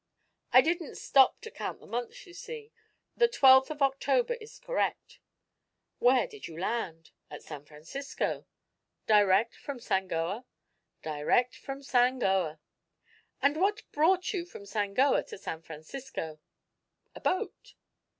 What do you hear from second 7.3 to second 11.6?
San Francisco." "Direct from Sangoa?" "Direct